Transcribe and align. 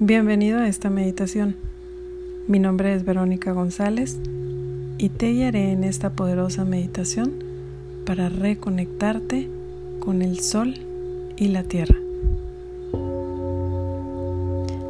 Bienvenido 0.00 0.58
a 0.58 0.66
esta 0.66 0.90
meditación. 0.90 1.54
Mi 2.48 2.58
nombre 2.58 2.92
es 2.96 3.04
Verónica 3.04 3.52
González 3.52 4.18
y 4.98 5.08
te 5.08 5.30
guiaré 5.30 5.70
en 5.70 5.84
esta 5.84 6.10
poderosa 6.10 6.64
meditación 6.64 7.44
para 8.04 8.28
reconectarte 8.28 9.48
con 10.00 10.20
el 10.20 10.40
sol 10.40 10.74
y 11.36 11.46
la 11.46 11.62
tierra. 11.62 11.94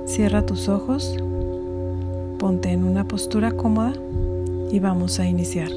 Cierra 0.07 0.47
tus 0.47 0.71
ojos, 0.71 1.15
ponte 2.39 2.71
en 2.71 2.83
una 2.83 3.07
postura 3.07 3.53
cómoda 3.53 3.93
y 4.73 4.79
vamos 4.79 5.21
a 5.21 5.27
iniciar. 5.27 5.69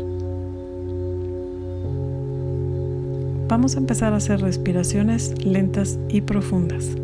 Vamos 3.50 3.76
a 3.76 3.80
empezar 3.80 4.14
a 4.14 4.18
hacer 4.18 4.40
respiraciones 4.40 5.44
lentas 5.44 6.00
y 6.08 6.22
profundas. 6.22 6.96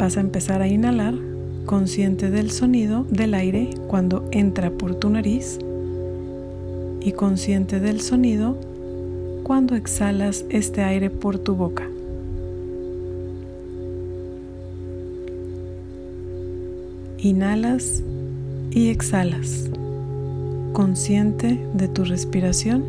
Vas 0.00 0.16
a 0.16 0.20
empezar 0.20 0.62
a 0.62 0.66
inhalar 0.66 1.12
consciente 1.66 2.30
del 2.30 2.50
sonido 2.50 3.04
del 3.10 3.34
aire 3.34 3.68
cuando 3.86 4.26
entra 4.30 4.70
por 4.70 4.94
tu 4.94 5.10
nariz 5.10 5.58
y 7.02 7.12
consciente 7.12 7.80
del 7.80 8.00
sonido 8.00 8.56
cuando 9.42 9.76
exhalas 9.76 10.46
este 10.48 10.84
aire 10.84 11.10
por 11.10 11.38
tu 11.38 11.54
boca. 11.54 11.86
Inhalas 17.18 18.02
y 18.70 18.88
exhalas, 18.88 19.68
consciente 20.72 21.60
de 21.74 21.88
tu 21.88 22.04
respiración 22.04 22.84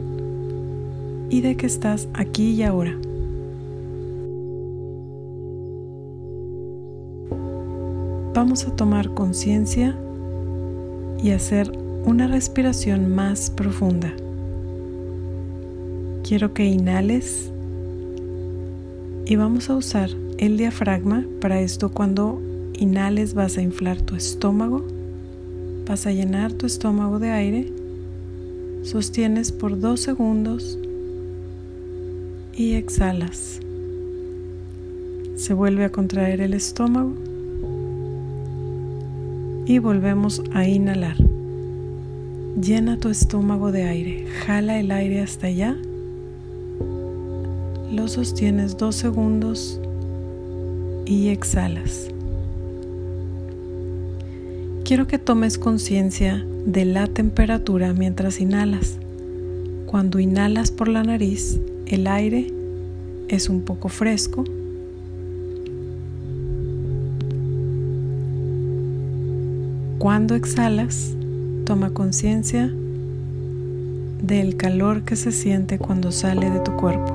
y 1.29 1.41
de 1.41 1.57
que 1.57 1.65
estás 1.65 2.07
aquí 2.13 2.51
y 2.51 2.63
ahora. 2.63 2.95
Vamos 8.41 8.65
a 8.65 8.75
tomar 8.75 9.13
conciencia 9.13 9.95
y 11.21 11.29
hacer 11.29 11.71
una 12.05 12.25
respiración 12.25 13.13
más 13.13 13.51
profunda. 13.51 14.11
Quiero 16.27 16.51
que 16.51 16.65
inhales 16.65 17.51
y 19.27 19.35
vamos 19.35 19.69
a 19.69 19.75
usar 19.75 20.09
el 20.39 20.57
diafragma 20.57 21.23
para 21.39 21.61
esto 21.61 21.89
cuando 21.89 22.41
inhales 22.73 23.35
vas 23.35 23.59
a 23.59 23.61
inflar 23.61 24.01
tu 24.01 24.15
estómago, 24.15 24.87
vas 25.87 26.07
a 26.07 26.11
llenar 26.11 26.51
tu 26.51 26.65
estómago 26.65 27.19
de 27.19 27.29
aire, 27.29 27.71
sostienes 28.81 29.51
por 29.51 29.79
dos 29.79 29.99
segundos 29.99 30.79
y 32.55 32.73
exhalas. 32.73 33.59
Se 35.35 35.53
vuelve 35.53 35.85
a 35.85 35.91
contraer 35.91 36.41
el 36.41 36.55
estómago 36.55 37.13
y 39.71 39.79
volvemos 39.79 40.43
a 40.53 40.67
inhalar. 40.67 41.15
Llena 42.61 42.99
tu 42.99 43.07
estómago 43.07 43.71
de 43.71 43.83
aire, 43.83 44.25
jala 44.45 44.77
el 44.77 44.91
aire 44.91 45.21
hasta 45.21 45.47
allá, 45.47 45.77
lo 47.89 48.09
sostienes 48.09 48.75
dos 48.75 48.97
segundos 48.97 49.79
y 51.05 51.29
exhalas. 51.29 52.09
Quiero 54.83 55.07
que 55.07 55.17
tomes 55.17 55.57
conciencia 55.57 56.45
de 56.65 56.83
la 56.83 57.07
temperatura 57.07 57.93
mientras 57.93 58.41
inhalas. 58.41 58.97
Cuando 59.85 60.19
inhalas 60.19 60.69
por 60.71 60.89
la 60.89 61.03
nariz, 61.03 61.61
el 61.85 62.07
aire 62.07 62.51
es 63.29 63.47
un 63.47 63.61
poco 63.61 63.87
fresco 63.87 64.43
Cuando 70.01 70.33
exhalas, 70.33 71.15
toma 71.63 71.93
conciencia 71.93 72.73
del 74.23 74.57
calor 74.57 75.03
que 75.03 75.15
se 75.15 75.31
siente 75.31 75.77
cuando 75.77 76.11
sale 76.11 76.49
de 76.49 76.59
tu 76.59 76.75
cuerpo. 76.75 77.13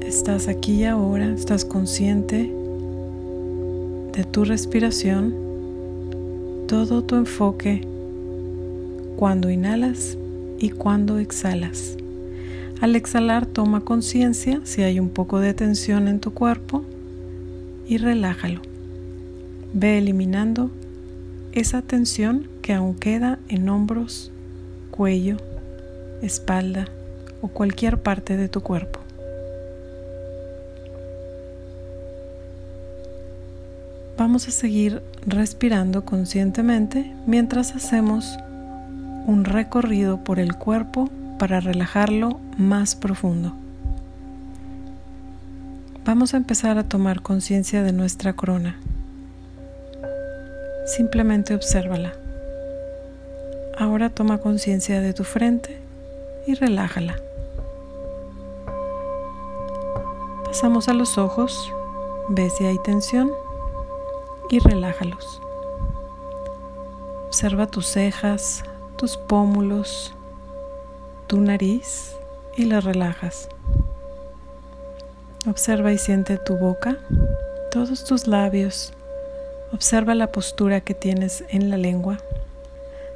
Estás 0.00 0.48
aquí 0.48 0.76
y 0.76 0.84
ahora, 0.84 1.26
estás 1.26 1.66
consciente 1.66 2.50
de 4.14 4.24
tu 4.24 4.46
respiración, 4.46 5.34
todo 6.66 7.04
tu 7.04 7.16
enfoque 7.16 7.86
cuando 9.16 9.50
inhalas 9.50 10.16
y 10.58 10.70
cuando 10.70 11.18
exhalas. 11.18 11.96
Al 12.80 12.96
exhalar 12.96 13.46
toma 13.46 13.80
conciencia 13.80 14.60
si 14.64 14.82
hay 14.82 15.00
un 15.00 15.08
poco 15.08 15.40
de 15.40 15.54
tensión 15.54 16.08
en 16.08 16.20
tu 16.20 16.34
cuerpo 16.34 16.84
y 17.86 17.98
relájalo. 17.98 18.60
Ve 19.72 19.98
eliminando 19.98 20.70
esa 21.52 21.82
tensión 21.82 22.48
que 22.62 22.72
aún 22.72 22.94
queda 22.94 23.38
en 23.48 23.68
hombros, 23.68 24.30
cuello, 24.90 25.36
espalda 26.22 26.88
o 27.40 27.48
cualquier 27.48 28.02
parte 28.02 28.36
de 28.36 28.48
tu 28.48 28.60
cuerpo. 28.60 29.00
Vamos 34.16 34.46
a 34.46 34.52
seguir 34.52 35.02
respirando 35.26 36.04
conscientemente 36.04 37.12
mientras 37.26 37.74
hacemos 37.74 38.36
un 39.26 39.44
recorrido 39.44 40.18
por 40.18 40.38
el 40.38 40.54
cuerpo 40.54 41.08
para 41.38 41.60
relajarlo 41.60 42.40
más 42.58 42.94
profundo. 42.94 43.54
Vamos 46.04 46.34
a 46.34 46.36
empezar 46.36 46.78
a 46.78 46.84
tomar 46.84 47.22
conciencia 47.22 47.82
de 47.82 47.92
nuestra 47.92 48.34
corona. 48.34 48.76
Simplemente 50.86 51.54
obsérvala. 51.54 52.12
Ahora 53.78 54.10
toma 54.10 54.38
conciencia 54.38 55.00
de 55.00 55.14
tu 55.14 55.24
frente 55.24 55.80
y 56.46 56.54
relájala. 56.54 57.16
Pasamos 60.44 60.88
a 60.88 60.92
los 60.92 61.18
ojos, 61.18 61.72
ve 62.28 62.48
si 62.50 62.64
hay 62.64 62.76
tensión 62.84 63.30
y 64.50 64.58
relájalos. 64.58 65.40
Observa 67.26 67.66
tus 67.66 67.86
cejas, 67.86 68.62
tus 68.96 69.16
pómulos, 69.16 70.14
tu 71.26 71.40
nariz 71.40 72.16
y 72.56 72.64
la 72.64 72.80
relajas. 72.80 73.48
Observa 75.46 75.92
y 75.92 75.98
siente 75.98 76.38
tu 76.38 76.56
boca, 76.56 76.98
todos 77.70 78.04
tus 78.04 78.26
labios. 78.26 78.92
Observa 79.72 80.14
la 80.14 80.30
postura 80.30 80.80
que 80.80 80.94
tienes 80.94 81.44
en 81.48 81.70
la 81.70 81.76
lengua. 81.76 82.18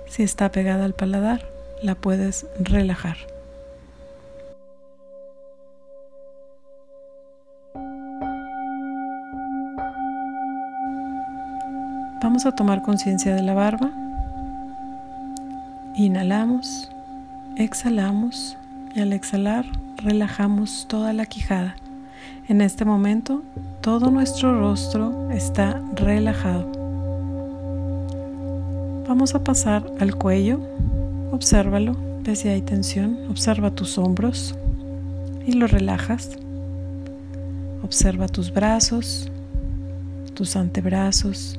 Si 0.07 0.23
está 0.23 0.51
pegada 0.51 0.85
al 0.85 0.95
paladar, 0.95 1.49
la 1.83 1.95
puedes 1.95 2.47
relajar. 2.59 3.17
Vamos 12.21 12.45
a 12.47 12.53
tomar 12.53 12.83
conciencia 12.83 13.35
de 13.35 13.43
la 13.43 13.55
barba 13.55 14.08
Inhalamos, 15.99 16.89
exhalamos 17.57 18.57
y 18.95 19.01
al 19.01 19.13
exhalar 19.13 19.67
relajamos 19.97 20.87
toda 20.87 21.13
la 21.13 21.27
quijada. 21.27 21.75
En 22.47 22.61
este 22.61 22.85
momento 22.85 23.43
todo 23.81 24.13
nuestro 24.13 24.57
rostro 24.61 25.29
está 25.33 25.83
relajado. 25.97 26.71
Vamos 29.09 29.35
a 29.35 29.43
pasar 29.43 29.85
al 29.99 30.15
cuello. 30.15 30.61
Obsérvalo, 31.33 31.97
ve 32.23 32.37
si 32.37 32.47
hay 32.47 32.63
tensión. 32.63 33.19
Observa 33.29 33.73
tus 33.73 33.99
hombros 33.99 34.55
y 35.49 35.55
lo 35.55 35.67
relajas. 35.67 36.31
Observa 37.83 38.29
tus 38.29 38.55
brazos, 38.55 39.33
tus 40.35 40.55
antebrazos, 40.55 41.59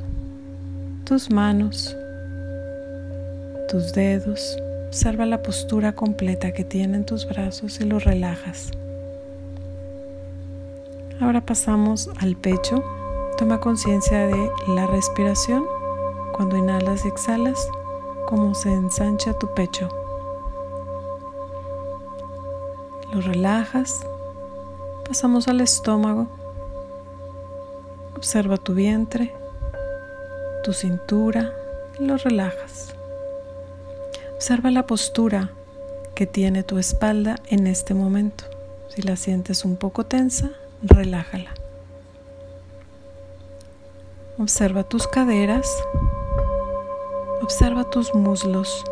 tus 1.03 1.29
manos, 1.29 1.93
tus 3.69 3.93
dedos, 3.93 4.57
observa 4.87 5.27
la 5.27 5.43
postura 5.43 5.93
completa 5.93 6.51
que 6.51 6.63
tienen 6.63 7.05
tus 7.05 7.27
brazos 7.29 7.79
y 7.79 7.85
los 7.85 8.03
relajas. 8.03 8.71
Ahora 11.21 11.45
pasamos 11.45 12.09
al 12.17 12.35
pecho. 12.35 12.83
Toma 13.37 13.59
conciencia 13.59 14.25
de 14.25 14.49
la 14.69 14.87
respiración 14.87 15.65
cuando 16.33 16.57
inhalas 16.57 17.05
y 17.05 17.09
exhalas, 17.09 17.69
cómo 18.25 18.55
se 18.55 18.73
ensancha 18.73 19.37
tu 19.37 19.53
pecho. 19.53 19.87
Lo 23.13 23.21
relajas. 23.21 24.01
Pasamos 25.07 25.47
al 25.47 25.61
estómago. 25.61 26.27
Observa 28.17 28.57
tu 28.57 28.73
vientre, 28.73 29.31
tu 30.63 30.73
cintura, 30.73 31.53
lo 31.99 32.17
relajas. 32.17 32.95
Observa 34.39 34.71
la 34.71 34.87
postura 34.87 35.49
que 36.15 36.25
tiene 36.25 36.63
tu 36.63 36.77
espalda 36.77 37.35
en 37.49 37.67
este 37.67 37.93
momento. 37.93 38.45
Si 38.87 39.01
la 39.01 39.17
sientes 39.17 39.65
un 39.65 39.75
poco 39.75 40.05
tensa, 40.05 40.51
relájala. 40.81 41.53
Observa 44.37 44.83
tus 44.83 45.09
caderas, 45.09 45.67
observa 47.41 47.89
tus 47.89 48.15
muslos, 48.15 48.85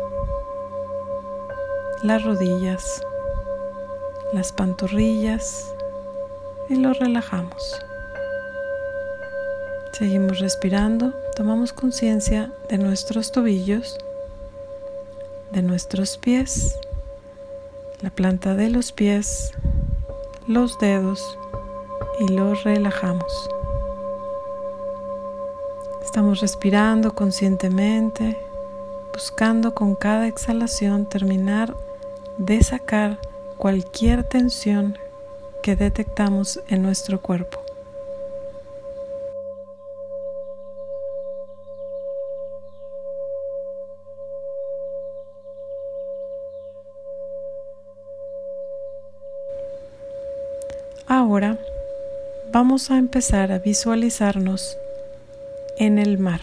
las 2.02 2.24
rodillas, 2.24 3.02
las 4.34 4.52
pantorrillas 4.52 5.74
y 6.68 6.74
los 6.74 6.98
relajamos. 6.98 7.80
Seguimos 9.92 10.40
respirando, 10.40 11.14
tomamos 11.34 11.72
conciencia 11.72 12.52
de 12.68 12.76
nuestros 12.76 13.32
tobillos, 13.32 13.98
de 15.52 15.62
nuestros 15.62 16.18
pies, 16.18 16.78
la 18.00 18.10
planta 18.10 18.54
de 18.54 18.70
los 18.70 18.92
pies, 18.92 19.52
los 20.46 20.78
dedos 20.78 21.38
y 22.20 22.28
los 22.28 22.64
relajamos. 22.64 23.50
Estamos 26.04 26.40
respirando 26.40 27.14
conscientemente, 27.14 28.38
buscando 29.12 29.74
con 29.74 29.94
cada 29.94 30.26
exhalación 30.26 31.06
terminar 31.06 31.76
de 32.38 32.62
sacar 32.62 33.18
cualquier 33.56 34.24
tensión 34.24 34.98
que 35.62 35.76
detectamos 35.76 36.60
en 36.68 36.82
nuestro 36.82 37.20
cuerpo. 37.20 37.67
Ahora 51.38 51.56
vamos 52.50 52.90
a 52.90 52.98
empezar 52.98 53.52
a 53.52 53.60
visualizarnos 53.60 54.76
en 55.78 56.00
el 56.00 56.18
mar. 56.18 56.40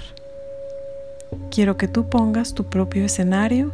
Quiero 1.52 1.76
que 1.76 1.90
tú 1.90 2.08
pongas 2.08 2.54
tu 2.54 2.64
propio 2.70 3.04
escenario. 3.04 3.74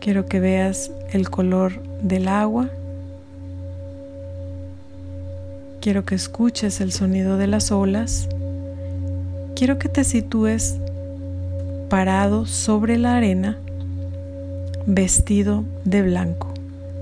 Quiero 0.00 0.26
que 0.26 0.40
veas 0.40 0.90
el 1.12 1.30
color 1.30 1.80
del 2.02 2.26
agua. 2.26 2.68
Quiero 5.80 6.04
que 6.04 6.16
escuches 6.16 6.80
el 6.80 6.90
sonido 6.90 7.36
de 7.36 7.46
las 7.46 7.70
olas. 7.70 8.28
Quiero 9.54 9.78
que 9.78 9.88
te 9.88 10.02
sitúes 10.02 10.74
parado 11.88 12.46
sobre 12.46 12.98
la 12.98 13.16
arena, 13.16 13.58
vestido 14.86 15.62
de 15.84 16.02
blanco. 16.02 16.52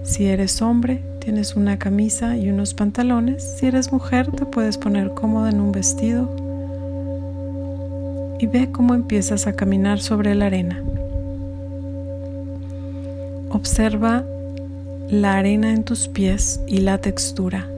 Si 0.03 0.27
eres 0.27 0.61
hombre, 0.61 1.08
tienes 1.29 1.57
una 1.57 1.79
camisa 1.79 2.39
y 2.39 2.49
unos 2.49 2.73
pantalones. 2.73 3.43
Si 3.43 3.67
eres 3.67 3.93
mujer, 3.93 4.31
te 4.31 4.47
puedes 4.47 4.79
poner 4.79 5.11
cómoda 5.11 5.51
en 5.51 5.61
un 5.61 5.73
vestido 5.73 6.27
y 8.41 8.47
ve 8.47 8.71
cómo 8.73 8.95
empiezas 8.95 9.47
a 9.47 9.53
caminar 9.53 10.01
sobre 10.01 10.35
la 10.35 10.47
arena. 10.47 10.83
Observa 13.51 14.25
la 15.11 15.37
arena 15.37 15.71
en 15.71 15.85
tus 15.85 16.09
pies 16.09 16.63
y 16.67 16.79
la 16.79 16.97
textura. 16.97 17.69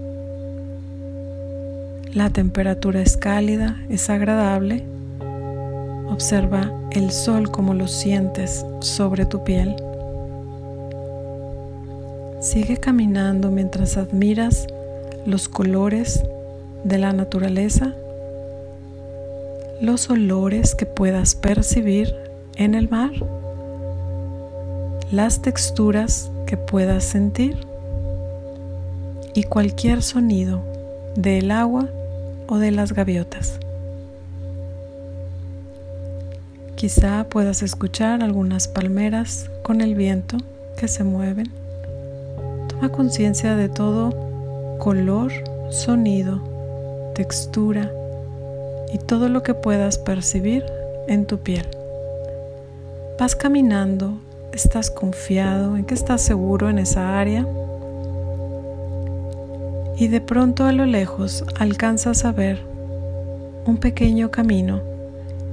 La 2.14 2.30
temperatura 2.30 3.02
es 3.02 3.16
cálida, 3.16 3.80
es 3.88 4.10
agradable. 4.10 4.84
Observa 6.08 6.70
el 6.92 7.10
sol 7.10 7.50
como 7.50 7.74
lo 7.74 7.88
sientes 7.88 8.64
sobre 8.78 9.26
tu 9.26 9.42
piel. 9.42 9.74
Sigue 12.50 12.78
caminando 12.78 13.52
mientras 13.52 13.96
admiras 13.96 14.66
los 15.24 15.48
colores 15.48 16.24
de 16.82 16.98
la 16.98 17.12
naturaleza 17.12 17.94
los 19.80 20.10
olores 20.10 20.74
que 20.74 20.84
puedas 20.84 21.36
percibir 21.36 22.12
en 22.56 22.74
el 22.74 22.88
mar, 22.90 23.12
las 25.12 25.42
texturas 25.42 26.32
que 26.48 26.56
puedas 26.56 27.04
sentir 27.04 27.56
y 29.32 29.44
cualquier 29.44 30.02
sonido 30.02 30.60
del 31.14 31.52
agua 31.52 31.88
o 32.48 32.58
de 32.58 32.72
las 32.72 32.94
gaviotas. 32.94 33.60
Quizá 36.74 37.28
puedas 37.30 37.62
escuchar 37.62 38.24
algunas 38.24 38.66
palmeras 38.66 39.48
con 39.62 39.82
el 39.82 39.94
viento 39.94 40.36
que 40.76 40.88
se 40.88 41.04
mueven. 41.04 41.59
Toma 42.80 42.92
conciencia 42.92 43.56
de 43.56 43.68
todo 43.68 44.78
color, 44.78 45.30
sonido, 45.68 46.40
textura, 47.14 47.92
y 48.90 48.96
todo 48.96 49.28
lo 49.28 49.42
que 49.42 49.52
puedas 49.52 49.98
percibir 49.98 50.64
en 51.06 51.26
tu 51.26 51.40
piel. 51.40 51.66
Vas 53.18 53.36
caminando, 53.36 54.14
estás 54.52 54.90
confiado 54.90 55.76
en 55.76 55.84
que 55.84 55.92
estás 55.92 56.22
seguro 56.22 56.70
en 56.70 56.78
esa 56.78 57.18
área 57.18 57.46
y 59.98 60.08
de 60.08 60.22
pronto 60.22 60.64
a 60.64 60.72
lo 60.72 60.86
lejos 60.86 61.44
alcanzas 61.58 62.24
a 62.24 62.32
ver 62.32 62.62
un 63.66 63.76
pequeño 63.76 64.30
camino 64.30 64.80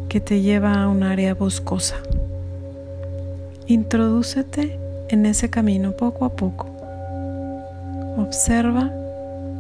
que 0.08 0.22
te 0.22 0.40
lleva 0.40 0.82
a 0.82 0.88
un 0.88 1.04
área 1.04 1.34
boscosa. 1.34 1.98
Introdúcete 3.68 4.80
en 5.10 5.26
ese 5.26 5.50
camino 5.50 5.92
poco 5.92 6.24
a 6.24 6.30
poco. 6.30 6.67
Observa 8.18 8.92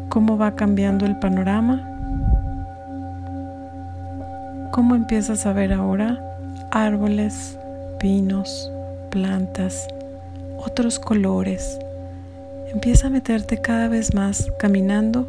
cómo 0.10 0.38
va 0.38 0.56
cambiando 0.56 1.06
el 1.06 1.18
panorama 1.20 1.94
cómo 4.78 4.94
empiezas 4.94 5.48
a 5.48 5.54
ver 5.54 5.74
ahora 5.74 6.24
árboles, 6.70 7.58
pinos, 8.00 8.72
plantas, 9.10 9.88
otros 10.60 11.00
colores. 11.00 11.80
Empieza 12.72 13.08
a 13.08 13.10
meterte 13.10 13.60
cada 13.60 13.88
vez 13.88 14.14
más 14.14 14.52
caminando 14.60 15.28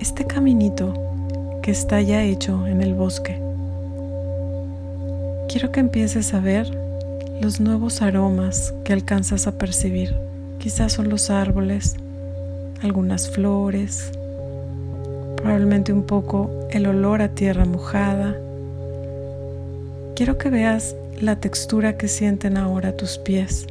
este 0.00 0.24
caminito 0.24 0.94
que 1.62 1.70
está 1.70 2.00
ya 2.00 2.24
hecho 2.24 2.66
en 2.66 2.82
el 2.82 2.94
bosque. 2.94 3.40
Quiero 5.48 5.70
que 5.70 5.78
empieces 5.78 6.34
a 6.34 6.40
ver 6.40 6.68
los 7.40 7.60
nuevos 7.60 8.02
aromas 8.02 8.74
que 8.82 8.92
alcanzas 8.92 9.46
a 9.46 9.52
percibir. 9.52 10.12
Quizás 10.58 10.92
son 10.92 11.08
los 11.08 11.30
árboles, 11.30 11.94
algunas 12.84 13.30
flores, 13.30 14.12
probablemente 15.36 15.92
un 15.92 16.04
poco 16.04 16.50
el 16.70 16.86
olor 16.86 17.22
a 17.22 17.28
tierra 17.28 17.64
mojada. 17.64 18.36
Quiero 20.14 20.38
que 20.38 20.50
veas 20.50 20.94
la 21.20 21.36
textura 21.40 21.96
que 21.96 22.08
sienten 22.08 22.56
ahora 22.56 22.96
tus 22.96 23.18
pies. 23.18 23.66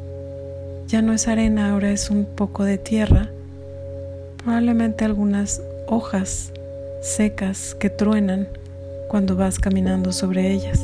Ya 0.87 1.01
no 1.01 1.13
es 1.13 1.27
arena, 1.27 1.71
ahora 1.71 1.91
es 1.91 2.09
un 2.09 2.25
poco 2.25 2.63
de 2.63 2.77
tierra. 2.77 3.29
Probablemente 4.37 5.05
algunas 5.05 5.61
hojas 5.87 6.51
secas 7.01 7.75
que 7.75 7.89
truenan 7.89 8.47
cuando 9.09 9.35
vas 9.35 9.59
caminando 9.59 10.11
sobre 10.11 10.51
ellas. 10.51 10.79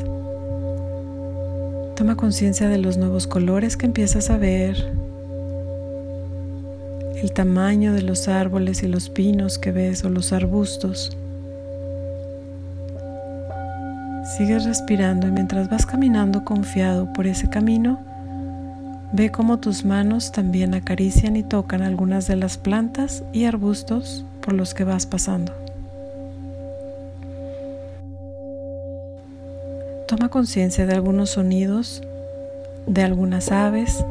Toma 1.96 2.16
conciencia 2.16 2.70
de 2.70 2.78
los 2.78 2.98
nuevos 2.98 3.28
colores 3.28 3.76
que 3.76 3.88
empiezas 3.88 4.30
a 4.30 4.38
ver, 4.38 4.99
el 7.22 7.32
tamaño 7.34 7.94
de 7.94 8.02
los 8.02 8.28
árboles 8.28 8.84
y 8.84 8.88
los 8.88 9.10
pinos 9.10 9.58
que 9.58 9.72
ves 9.72 10.04
o 10.06 10.10
los 10.10 10.32
arbustos. 10.32 11.16
Sigues 14.38 14.64
respirando 14.66 15.28
y 15.28 15.32
mientras 15.32 15.70
vas 15.70 15.86
caminando 15.86 16.46
confiado 16.46 17.12
por 17.14 17.28
ese 17.28 17.50
camino, 17.50 18.00
ve 19.12 19.32
cómo 19.32 19.60
tus 19.60 19.84
manos 19.84 20.32
también 20.32 20.74
acarician 20.76 21.36
y 21.36 21.44
tocan 21.44 21.82
algunas 21.82 22.28
de 22.28 22.36
las 22.36 22.58
plantas 22.58 23.24
y 23.34 23.46
arbustos 23.46 24.26
por 24.42 24.54
los 24.54 24.74
que 24.74 24.84
vas 24.84 25.06
pasando. 25.06 25.52
Toma 30.08 30.30
conciencia 30.30 30.86
de 30.86 30.94
algunos 30.94 31.32
sonidos, 31.32 32.02
de 32.88 33.04
algunas 33.04 33.52
aves 33.52 34.04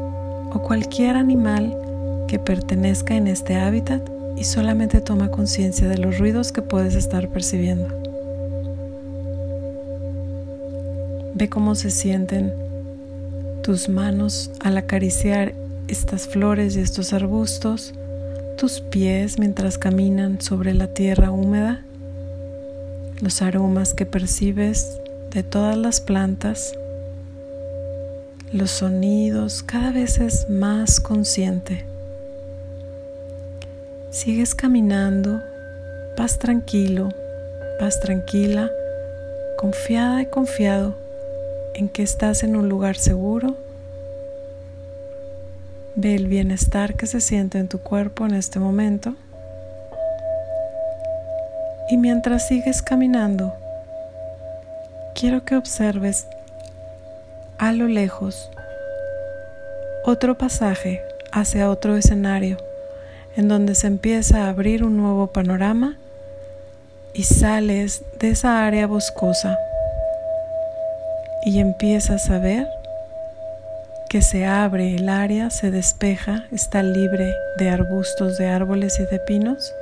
o 0.53 0.63
cualquier 0.63 1.17
animal 1.17 1.77
que 2.29 2.39
pertenezca 2.39 3.17
en 3.17 3.27
este 3.27 3.57
hábitat 3.57 4.09
y 4.37 4.45
solamente 4.45 5.01
toma 5.01 5.33
conciencia 5.33 5.89
de 5.89 5.99
los 5.99 6.19
ruidos 6.19 6.53
que 6.53 6.63
puedes 6.63 6.95
estar 6.95 7.29
percibiendo. 7.29 7.89
Ve 11.35 11.49
cómo 11.49 11.75
se 11.75 11.91
sienten 11.91 12.53
tus 13.63 13.89
manos 13.89 14.51
al 14.61 14.77
acariciar 14.77 15.55
estas 15.89 16.29
flores 16.29 16.77
y 16.77 16.81
estos 16.81 17.13
arbustos, 17.13 17.95
tus 18.57 18.81
pies 18.81 19.39
mientras 19.39 19.79
caminan 19.79 20.41
sobre 20.41 20.75
la 20.75 20.89
tierra 20.89 21.31
húmeda, 21.31 21.83
los 23.21 23.43
aromas 23.43 23.95
que 23.95 24.07
percibes 24.07 25.01
de 25.33 25.43
todas 25.43 25.77
las 25.77 26.01
plantas, 26.01 26.73
los 28.53 28.71
sonidos, 28.71 29.63
cada 29.63 29.93
vez 29.93 30.19
es 30.19 30.49
más 30.49 31.01
consciente. 31.01 31.88
Sigues 34.11 34.55
caminando, 34.55 35.43
vas 36.17 36.39
tranquilo, 36.39 37.11
vas 37.79 38.01
tranquila, 38.01 38.71
confiada 39.59 40.23
y 40.23 40.27
confiado 40.27 40.97
en 41.75 41.91
que 41.91 42.05
estás 42.05 42.43
en 42.43 42.57
un 42.57 42.71
lugar 42.71 42.97
seguro. 42.97 43.55
Ve 45.95 46.15
el 46.15 46.27
bienestar 46.27 46.95
que 46.95 47.07
se 47.07 47.21
siente 47.21 47.59
en 47.59 47.69
tu 47.69 47.81
cuerpo 47.81 48.25
en 48.25 48.33
este 48.33 48.59
momento. 48.59 49.15
Y 51.91 51.99
mientras 51.99 52.49
sigues 52.49 52.81
caminando, 52.81 53.53
quiero 55.15 55.45
que 55.45 55.55
observes 55.55 56.27
a 57.59 57.73
lo 57.73 57.89
lejos 57.89 58.51
otro 60.07 60.39
pasaje 60.39 61.03
hacia 61.31 61.69
otro 61.69 61.95
escenario 61.95 62.68
en 63.39 63.47
donde 63.47 63.77
se 63.77 63.87
empieza 63.87 64.45
a 64.45 64.49
abrir 64.49 64.83
un 64.83 64.97
nuevo 64.97 65.29
panorama 65.29 65.97
y 67.15 67.23
sales 67.23 68.03
de 68.19 68.31
esa 68.31 68.67
área 68.67 68.89
boscosa 68.89 69.57
y 71.45 71.61
empiezas 71.61 72.31
a 72.31 72.41
ver 72.41 72.67
que 74.11 74.23
se 74.23 74.45
abre 74.45 74.97
el 74.97 75.09
área, 75.09 75.51
se 75.51 75.71
despeja, 75.71 76.47
está 76.51 76.83
libre 76.83 77.33
de 77.59 77.71
arbustos, 77.71 78.39
de 78.39 78.49
árboles 78.49 78.99
y 78.99 79.05
de 79.05 79.21
pinos 79.21 79.73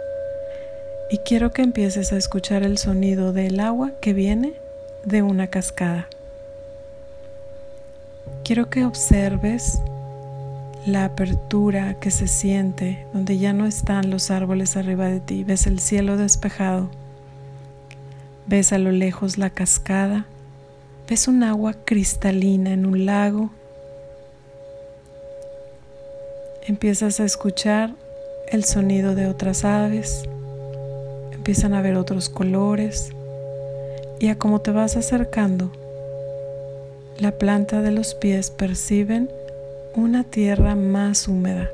y 1.08 1.16
quiero 1.18 1.50
que 1.52 1.62
empieces 1.62 2.12
a 2.12 2.18
escuchar 2.18 2.62
el 2.62 2.76
sonido 2.76 3.32
del 3.32 3.58
agua 3.60 3.92
que 4.02 4.12
viene 4.12 4.52
de 5.02 5.22
una 5.22 5.46
cascada. 5.46 6.08
Quiero 8.44 8.68
que 8.68 8.84
observes 8.84 9.80
la 10.86 11.04
apertura 11.04 11.94
que 11.98 12.12
se 12.12 12.28
siente 12.28 13.06
donde 13.12 13.38
ya 13.38 13.52
no 13.52 13.66
están 13.66 14.08
los 14.08 14.30
árboles 14.30 14.76
arriba 14.76 15.08
de 15.08 15.18
ti, 15.18 15.42
ves 15.42 15.66
el 15.66 15.80
cielo 15.80 16.16
despejado, 16.16 16.90
ves 18.46 18.72
a 18.72 18.78
lo 18.78 18.92
lejos 18.92 19.36
la 19.36 19.50
cascada, 19.50 20.26
ves 21.08 21.26
un 21.26 21.42
agua 21.42 21.74
cristalina 21.84 22.72
en 22.72 22.86
un 22.86 23.04
lago, 23.04 23.50
empiezas 26.68 27.18
a 27.18 27.24
escuchar 27.24 27.92
el 28.48 28.64
sonido 28.64 29.16
de 29.16 29.26
otras 29.26 29.64
aves, 29.64 30.22
empiezan 31.32 31.74
a 31.74 31.82
ver 31.82 31.96
otros 31.96 32.28
colores. 32.28 33.10
Y 34.18 34.28
a 34.28 34.38
cómo 34.38 34.62
te 34.62 34.70
vas 34.70 34.96
acercando, 34.96 35.70
la 37.18 37.32
planta 37.32 37.82
de 37.82 37.90
los 37.90 38.14
pies 38.14 38.50
perciben 38.50 39.28
una 39.96 40.24
tierra 40.24 40.74
más 40.74 41.26
húmeda. 41.26 41.68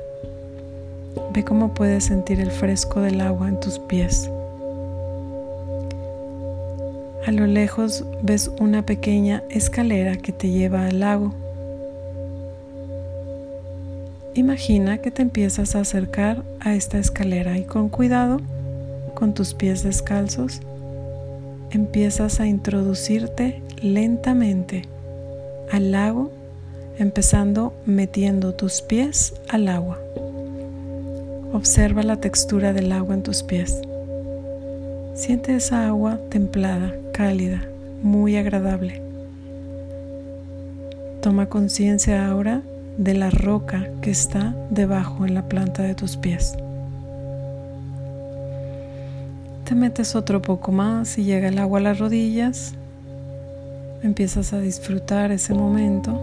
Ve 1.33 1.43
cómo 1.43 1.73
puedes 1.73 2.05
sentir 2.05 2.39
el 2.39 2.51
fresco 2.51 3.01
del 3.01 3.19
agua 3.21 3.49
en 3.49 3.59
tus 3.59 3.79
pies. 3.79 4.29
A 7.27 7.31
lo 7.31 7.45
lejos 7.45 8.05
ves 8.21 8.49
una 8.59 8.85
pequeña 8.85 9.43
escalera 9.49 10.15
que 10.15 10.31
te 10.31 10.49
lleva 10.49 10.87
al 10.87 11.01
lago. 11.01 11.33
Imagina 14.35 14.97
que 14.97 15.11
te 15.11 15.21
empiezas 15.21 15.75
a 15.75 15.81
acercar 15.81 16.43
a 16.59 16.73
esta 16.73 16.97
escalera 16.97 17.57
y 17.57 17.63
con 17.63 17.89
cuidado 17.89 18.39
con 19.13 19.33
tus 19.33 19.53
pies 19.53 19.83
descalzos, 19.83 20.61
empiezas 21.71 22.39
a 22.39 22.47
introducirte 22.47 23.61
lentamente 23.81 24.83
al 25.71 25.91
lago, 25.91 26.31
empezando 26.97 27.73
metiendo 27.85 28.53
tus 28.53 28.81
pies 28.81 29.33
al 29.49 29.67
agua. 29.67 29.99
Observa 31.53 32.03
la 32.03 32.17
textura 32.17 32.73
del 32.73 32.91
agua 32.91 33.15
en 33.15 33.23
tus 33.23 33.43
pies. 33.43 33.81
Siente 35.13 35.55
esa 35.55 35.87
agua 35.87 36.19
templada, 36.29 36.93
cálida, 37.13 37.63
muy 38.01 38.35
agradable. 38.37 39.01
Toma 41.21 41.47
conciencia 41.47 42.27
ahora 42.27 42.61
de 42.97 43.13
la 43.13 43.29
roca 43.29 43.87
que 44.01 44.11
está 44.11 44.55
debajo 44.69 45.25
en 45.25 45.33
la 45.35 45.47
planta 45.47 45.83
de 45.83 45.95
tus 45.95 46.17
pies. 46.17 46.55
Te 49.65 49.75
metes 49.75 50.15
otro 50.15 50.41
poco 50.41 50.71
más 50.71 51.17
y 51.17 51.23
llega 51.23 51.47
el 51.47 51.59
agua 51.59 51.79
a 51.79 51.83
las 51.83 51.99
rodillas. 51.99 52.73
Empiezas 54.03 54.51
a 54.51 54.59
disfrutar 54.59 55.31
ese 55.31 55.53
momento, 55.53 56.19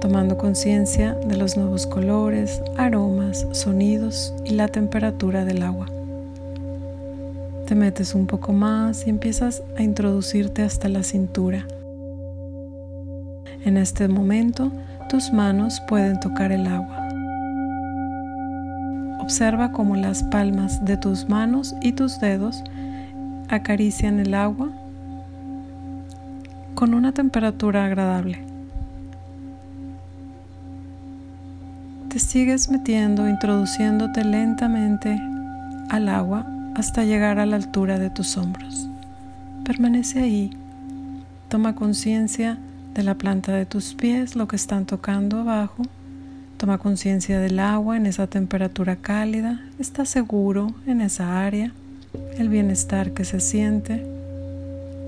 tomando 0.00 0.38
conciencia 0.38 1.14
de 1.14 1.36
los 1.36 1.56
nuevos 1.56 1.86
colores, 1.86 2.62
aromas, 2.76 3.46
sonidos 3.52 4.34
y 4.44 4.54
la 4.54 4.68
temperatura 4.68 5.44
del 5.44 5.62
agua. 5.62 5.86
Te 7.66 7.74
metes 7.74 8.14
un 8.14 8.26
poco 8.26 8.52
más 8.52 9.06
y 9.06 9.10
empiezas 9.10 9.62
a 9.76 9.82
introducirte 9.82 10.62
hasta 10.62 10.88
la 10.88 11.02
cintura. 11.02 11.66
En 13.64 13.76
este 13.76 14.08
momento, 14.08 14.72
tus 15.08 15.32
manos 15.32 15.82
pueden 15.88 16.18
tocar 16.20 16.52
el 16.52 16.66
agua. 16.66 17.08
Observa 19.20 19.72
cómo 19.72 19.96
las 19.96 20.22
palmas 20.22 20.82
de 20.84 20.96
tus 20.96 21.28
manos 21.28 21.74
y 21.82 21.92
tus 21.92 22.18
dedos 22.20 22.62
acarician 23.48 24.20
el 24.20 24.34
agua 24.34 24.70
con 26.74 26.94
una 26.94 27.12
temperatura 27.12 27.84
agradable. 27.84 28.47
Te 32.08 32.18
sigues 32.18 32.70
metiendo, 32.70 33.28
introduciéndote 33.28 34.24
lentamente 34.24 35.20
al 35.90 36.08
agua 36.08 36.46
hasta 36.74 37.04
llegar 37.04 37.38
a 37.38 37.46
la 37.46 37.56
altura 37.56 37.98
de 37.98 38.10
tus 38.10 38.36
hombros. 38.36 38.88
Permanece 39.64 40.20
ahí. 40.20 40.50
Toma 41.48 41.74
conciencia 41.74 42.58
de 42.94 43.02
la 43.02 43.14
planta 43.14 43.52
de 43.52 43.66
tus 43.66 43.94
pies, 43.94 44.36
lo 44.36 44.48
que 44.48 44.56
están 44.56 44.86
tocando 44.86 45.40
abajo 45.40 45.82
Toma 46.58 46.78
conciencia 46.78 47.38
del 47.38 47.60
agua 47.60 47.96
en 47.96 48.04
esa 48.06 48.26
temperatura 48.26 48.96
cálida. 48.96 49.60
Está 49.78 50.04
seguro 50.04 50.74
en 50.88 51.00
esa 51.00 51.46
área. 51.46 51.72
El 52.36 52.48
bienestar 52.48 53.12
que 53.12 53.24
se 53.24 53.38
siente. 53.38 54.04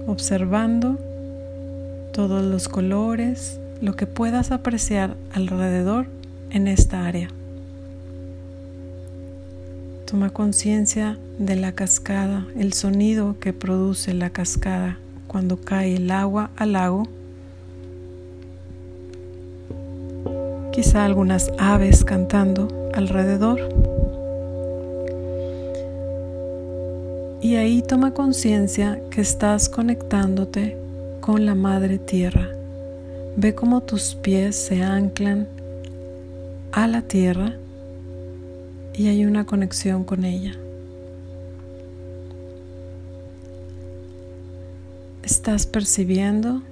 Observando 0.07 0.97
todos 2.15 2.45
los 2.45 2.69
colores, 2.69 3.59
lo 3.83 3.97
que 3.97 4.07
puedas 4.07 4.53
apreciar 4.53 5.17
alrededor 5.35 6.07
en 6.51 6.69
esta 6.69 7.07
área. 7.07 7.29
Toma 10.07 10.31
conciencia 10.31 11.19
de 11.39 11.57
la 11.57 11.73
cascada, 11.73 12.47
el 12.59 12.73
sonido 12.73 13.37
que 13.39 13.53
produce 13.53 14.15
la 14.15 14.31
cascada 14.31 14.99
cuando 15.27 15.61
cae 15.61 15.97
el 15.97 16.11
agua 16.11 16.51
al 16.57 16.73
lago 16.73 17.09
quizá 20.83 21.05
algunas 21.05 21.53
aves 21.59 22.05
cantando 22.05 22.91
alrededor. 22.95 23.61
Y 27.43 27.57
ahí 27.57 27.83
toma 27.83 28.13
conciencia 28.13 28.99
que 29.11 29.21
estás 29.21 29.69
conectándote 29.69 30.79
con 31.21 31.45
la 31.45 31.55
madre 31.55 31.99
tierra. 31.99 32.49
Ve 33.37 33.55
cómo 33.55 33.83
tus 33.83 34.15
pies 34.15 34.57
se 34.57 34.83
anclan 34.83 35.49
a 36.73 36.87
la 36.87 37.03
tierra 37.03 37.55
y 38.95 39.09
hay 39.09 39.25
una 39.25 39.47
conexión 39.47 40.05
con 40.05 40.25
ella. 40.25 40.55
Estás 45.23 45.67
percibiendo 45.67 46.63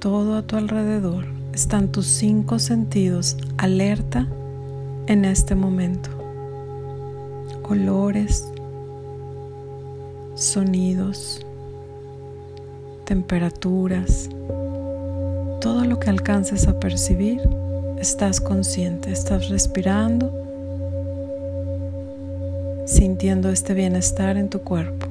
todo 0.00 0.36
a 0.36 0.42
tu 0.42 0.56
alrededor 0.56 1.36
están 1.56 1.88
tus 1.88 2.06
cinco 2.06 2.58
sentidos 2.58 3.38
alerta 3.56 4.26
en 5.06 5.24
este 5.24 5.54
momento. 5.54 6.10
Olores, 7.62 8.46
sonidos, 10.34 11.46
temperaturas, 13.06 14.28
todo 15.62 15.86
lo 15.86 15.98
que 15.98 16.10
alcances 16.10 16.68
a 16.68 16.78
percibir, 16.78 17.40
estás 17.98 18.40
consciente, 18.40 19.10
estás 19.10 19.48
respirando, 19.48 20.32
sintiendo 22.86 23.50
este 23.50 23.74
bienestar 23.74 24.36
en 24.36 24.48
tu 24.48 24.60
cuerpo. 24.60 25.06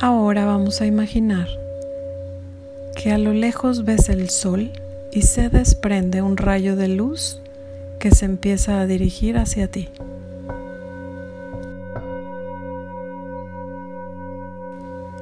Ahora 0.00 0.44
vamos 0.44 0.80
a 0.80 0.86
imaginar 0.86 1.48
que 2.94 3.12
a 3.12 3.18
lo 3.18 3.32
lejos 3.32 3.84
ves 3.84 4.08
el 4.08 4.28
sol 4.28 4.70
y 5.12 5.22
se 5.22 5.48
desprende 5.48 6.20
un 6.20 6.36
rayo 6.36 6.76
de 6.76 6.88
luz 6.88 7.40
que 8.04 8.10
se 8.10 8.26
empieza 8.26 8.82
a 8.82 8.86
dirigir 8.86 9.38
hacia 9.38 9.70
ti. 9.70 9.88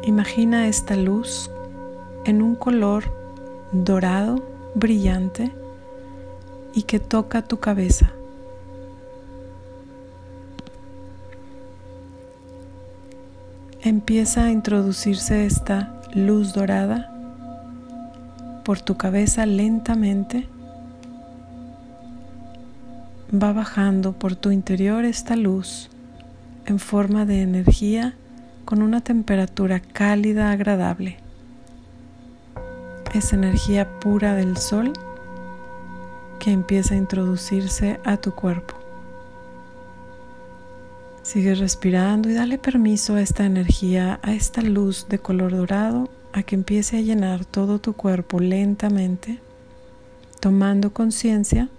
Imagina 0.02 0.66
esta 0.66 0.96
luz 0.96 1.48
en 2.24 2.42
un 2.42 2.56
color 2.56 3.04
dorado, 3.70 4.42
brillante 4.74 5.52
y 6.74 6.82
que 6.82 6.98
toca 6.98 7.42
tu 7.42 7.60
cabeza. 7.60 8.10
Empieza 13.82 14.46
a 14.46 14.50
introducirse 14.50 15.46
esta 15.46 16.02
luz 16.14 16.52
dorada 16.52 17.12
por 18.64 18.80
tu 18.80 18.96
cabeza 18.96 19.46
lentamente. 19.46 20.48
Va 23.34 23.54
bajando 23.54 24.12
por 24.12 24.36
tu 24.36 24.50
interior 24.50 25.06
esta 25.06 25.36
luz 25.36 25.88
en 26.66 26.78
forma 26.78 27.24
de 27.24 27.40
energía 27.40 28.14
con 28.66 28.82
una 28.82 29.00
temperatura 29.00 29.80
cálida 29.80 30.50
agradable. 30.50 31.16
Es 33.14 33.32
energía 33.32 34.00
pura 34.00 34.34
del 34.34 34.58
sol 34.58 34.92
que 36.40 36.50
empieza 36.50 36.92
a 36.92 36.98
introducirse 36.98 38.00
a 38.04 38.18
tu 38.18 38.34
cuerpo. 38.34 38.74
Sigue 41.22 41.54
respirando 41.54 42.28
y 42.28 42.34
dale 42.34 42.58
permiso 42.58 43.14
a 43.14 43.22
esta 43.22 43.46
energía, 43.46 44.20
a 44.22 44.34
esta 44.34 44.60
luz 44.60 45.06
de 45.08 45.18
color 45.18 45.56
dorado, 45.56 46.10
a 46.34 46.42
que 46.42 46.54
empiece 46.54 46.98
a 46.98 47.00
llenar 47.00 47.46
todo 47.46 47.78
tu 47.78 47.94
cuerpo 47.94 48.40
lentamente, 48.40 49.38
tomando 50.38 50.92
conciencia 50.92 51.70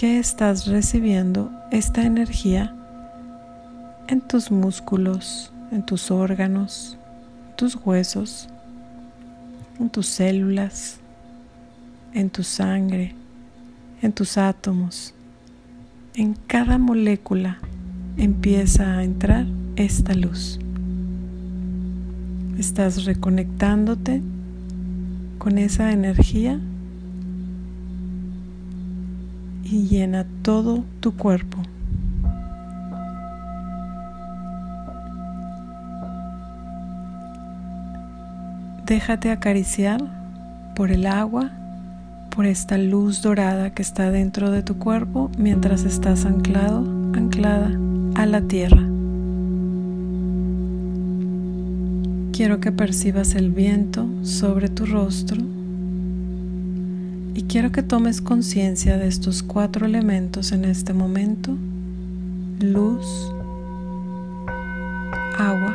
que 0.00 0.18
estás 0.18 0.64
recibiendo 0.66 1.52
esta 1.70 2.06
energía 2.06 2.74
en 4.08 4.22
tus 4.22 4.50
músculos, 4.50 5.52
en 5.72 5.84
tus 5.84 6.10
órganos, 6.10 6.96
en 7.50 7.56
tus 7.56 7.76
huesos, 7.76 8.48
en 9.78 9.90
tus 9.90 10.06
células, 10.06 11.00
en 12.14 12.30
tu 12.30 12.42
sangre, 12.42 13.14
en 14.00 14.14
tus 14.14 14.38
átomos 14.38 15.12
en 16.14 16.32
cada 16.46 16.78
molécula 16.78 17.58
empieza 18.16 18.96
a 18.96 19.04
entrar 19.04 19.44
esta 19.76 20.14
luz. 20.14 20.58
Estás 22.58 23.04
reconectándote 23.04 24.22
con 25.36 25.58
esa 25.58 25.92
energía 25.92 26.58
y 29.70 29.86
llena 29.86 30.26
todo 30.42 30.84
tu 31.00 31.16
cuerpo. 31.16 31.58
Déjate 38.86 39.30
acariciar 39.30 40.02
por 40.74 40.90
el 40.90 41.06
agua 41.06 41.50
por 42.34 42.46
esta 42.46 42.78
luz 42.78 43.22
dorada 43.22 43.70
que 43.70 43.82
está 43.82 44.10
dentro 44.10 44.50
de 44.50 44.62
tu 44.62 44.78
cuerpo 44.78 45.30
mientras 45.38 45.84
estás 45.84 46.24
anclado, 46.24 46.80
anclada 47.14 47.70
a 48.16 48.26
la 48.26 48.40
tierra. 48.42 48.82
Quiero 52.32 52.58
que 52.60 52.72
percibas 52.72 53.34
el 53.34 53.50
viento 53.50 54.08
sobre 54.22 54.68
tu 54.68 54.86
rostro 54.86 55.59
y 57.40 57.44
quiero 57.44 57.72
que 57.72 57.82
tomes 57.82 58.20
conciencia 58.20 58.98
de 58.98 59.06
estos 59.06 59.42
cuatro 59.42 59.86
elementos 59.86 60.52
en 60.52 60.66
este 60.66 60.92
momento. 60.92 61.56
Luz, 62.60 63.32
agua, 65.38 65.74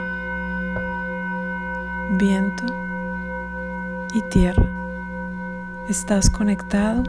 viento 2.19 2.65
y 4.13 4.21
tierra. 4.29 4.63
Estás 5.89 6.29
conectado, 6.29 7.01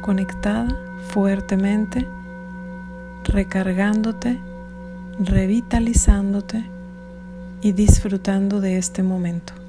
conectada 0.00 0.76
fuertemente, 1.06 2.08
recargándote, 3.22 4.40
revitalizándote 5.20 6.64
y 7.62 7.70
disfrutando 7.70 8.60
de 8.60 8.76
este 8.76 9.04
momento. 9.04 9.59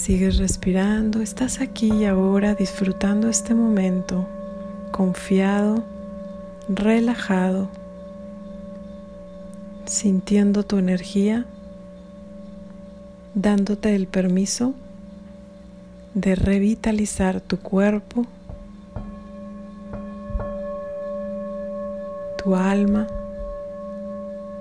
Sigues 0.00 0.38
respirando, 0.38 1.20
estás 1.20 1.60
aquí 1.60 1.92
y 1.92 2.06
ahora 2.06 2.54
disfrutando 2.54 3.28
este 3.28 3.54
momento, 3.54 4.26
confiado, 4.92 5.84
relajado, 6.70 7.68
sintiendo 9.84 10.62
tu 10.64 10.78
energía 10.78 11.44
dándote 13.34 13.94
el 13.94 14.06
permiso 14.06 14.72
de 16.14 16.34
revitalizar 16.34 17.42
tu 17.42 17.58
cuerpo, 17.58 18.24
tu 22.42 22.56
alma, 22.56 23.06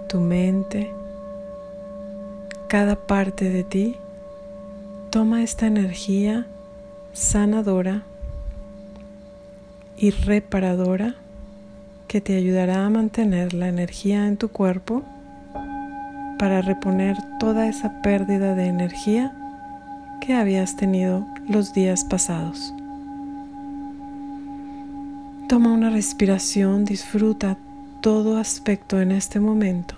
tu 0.09 0.19
mente, 0.19 0.91
cada 2.67 2.97
parte 2.97 3.49
de 3.49 3.63
ti. 3.63 3.95
Toma 5.11 5.41
esta 5.41 5.65
energía 5.65 6.45
sanadora 7.13 8.03
y 9.97 10.11
reparadora 10.11 11.15
que 12.07 12.21
te 12.21 12.35
ayudará 12.35 12.85
a 12.85 12.89
mantener 12.91 13.55
la 13.55 13.69
energía 13.69 14.27
en 14.27 14.37
tu 14.37 14.49
cuerpo 14.49 15.01
para 16.37 16.61
reponer 16.61 17.17
toda 17.39 17.67
esa 17.67 18.03
pérdida 18.03 18.53
de 18.53 18.67
energía 18.67 19.33
que 20.21 20.35
habías 20.35 20.75
tenido 20.75 21.25
los 21.47 21.73
días 21.73 22.03
pasados. 22.03 22.71
Toma 25.47 25.73
una 25.73 25.89
respiración, 25.89 26.85
disfruta 26.85 27.57
todo 28.01 28.37
aspecto 28.37 29.01
en 29.01 29.11
este 29.11 29.39
momento. 29.39 29.95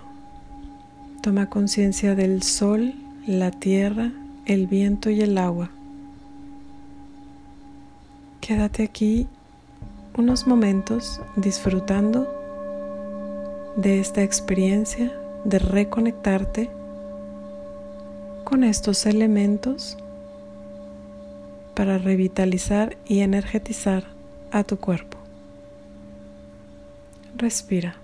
Toma 1.20 1.50
conciencia 1.50 2.14
del 2.14 2.42
sol, 2.42 2.94
la 3.26 3.50
tierra, 3.50 4.10
el 4.52 4.66
viento 4.66 5.08
y 5.08 5.22
el 5.22 5.38
agua. 5.38 5.70
Quédate 8.40 8.82
aquí 8.82 9.26
unos 10.16 10.46
momentos 10.46 11.20
disfrutando 11.36 12.28
de 13.76 14.00
esta 14.00 14.22
experiencia 14.22 15.10
de 15.44 15.58
reconectarte 15.58 16.70
con 18.44 18.64
estos 18.64 19.06
elementos 19.06 19.96
para 21.74 21.96
revitalizar 21.96 22.98
y 23.06 23.20
energetizar 23.20 24.04
a 24.50 24.64
tu 24.64 24.76
cuerpo. 24.76 25.16
Respira. 27.36 28.01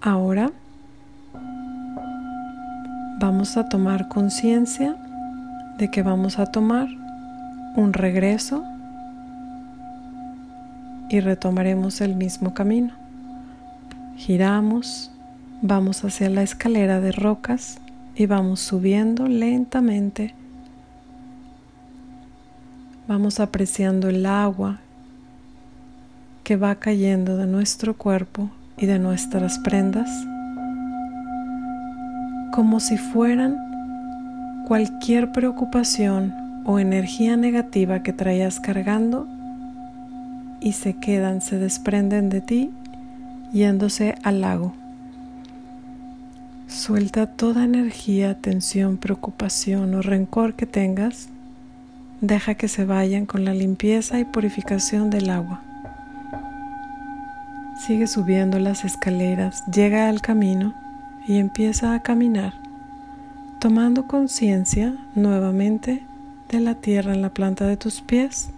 Ahora 0.00 0.52
vamos 3.18 3.56
a 3.56 3.68
tomar 3.68 4.08
conciencia 4.08 4.94
de 5.78 5.90
que 5.90 6.02
vamos 6.02 6.38
a 6.38 6.46
tomar 6.46 6.88
un 7.76 7.92
regreso 7.94 8.62
y 11.08 11.20
retomaremos 11.20 12.00
el 12.02 12.14
mismo 12.14 12.52
camino. 12.52 12.92
Giramos, 14.16 15.10
vamos 15.62 16.04
hacia 16.04 16.28
la 16.28 16.42
escalera 16.42 17.00
de 17.00 17.12
rocas 17.12 17.78
y 18.14 18.26
vamos 18.26 18.60
subiendo 18.60 19.26
lentamente. 19.26 20.34
Vamos 23.08 23.40
apreciando 23.40 24.08
el 24.08 24.26
agua 24.26 24.78
que 26.44 26.56
va 26.56 26.74
cayendo 26.74 27.36
de 27.38 27.46
nuestro 27.46 27.96
cuerpo 27.96 28.50
y 28.78 28.86
de 28.86 28.98
nuestras 28.98 29.58
prendas 29.58 30.10
como 32.56 32.80
si 32.80 32.96
fueran 32.96 34.64
cualquier 34.66 35.30
preocupación 35.30 36.32
o 36.64 36.78
energía 36.78 37.36
negativa 37.36 38.02
que 38.02 38.14
traías 38.14 38.60
cargando 38.60 39.28
y 40.58 40.72
se 40.72 40.94
quedan, 40.94 41.42
se 41.42 41.58
desprenden 41.58 42.30
de 42.30 42.40
ti 42.40 42.70
yéndose 43.52 44.14
al 44.22 44.40
lago. 44.40 44.72
Suelta 46.66 47.26
toda 47.26 47.64
energía, 47.64 48.40
tensión, 48.40 48.96
preocupación 48.96 49.94
o 49.94 50.00
rencor 50.00 50.54
que 50.54 50.64
tengas. 50.64 51.28
Deja 52.22 52.54
que 52.54 52.68
se 52.68 52.86
vayan 52.86 53.26
con 53.26 53.44
la 53.44 53.52
limpieza 53.52 54.18
y 54.18 54.24
purificación 54.24 55.10
del 55.10 55.28
agua. 55.28 55.60
Sigue 57.78 58.06
subiendo 58.06 58.58
las 58.58 58.84
escaleras, 58.84 59.62
llega 59.66 60.08
al 60.08 60.22
camino 60.22 60.74
y 61.26 61.36
empieza 61.36 61.94
a 61.94 62.02
caminar, 62.02 62.54
tomando 63.60 64.06
conciencia 64.06 64.94
nuevamente 65.14 66.02
de 66.48 66.60
la 66.60 66.74
tierra 66.76 67.12
en 67.12 67.20
la 67.20 67.34
planta 67.34 67.66
de 67.66 67.76
tus 67.76 68.00
pies, 68.00 68.48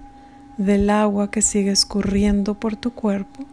del 0.57 0.89
agua 0.89 1.31
que 1.33 1.43
sigue 1.43 1.73
escurriendo 1.73 2.55
por 2.55 2.77
tu 2.77 2.93
cuerpo. 2.93 3.45